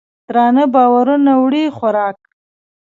[0.27, 2.17] درانه بارونه وړي خوراک